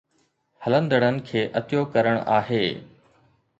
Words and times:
ھلندڙن 0.63 1.15
کي 1.27 1.41
عطيو 1.59 1.81
ڪرڻ 1.93 2.15
آھي 2.37 2.63